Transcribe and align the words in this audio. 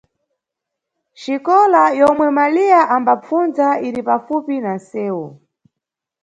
Xikola 1.21 1.83
yomwe 1.99 2.27
Maliya 2.37 2.81
ambapfundza 2.95 3.67
iri 3.87 4.01
pafupi 4.07 4.55
na 4.65 4.71
nʼsewu. 4.77 5.25